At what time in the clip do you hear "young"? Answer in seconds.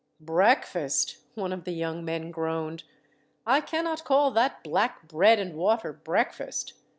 1.73-2.03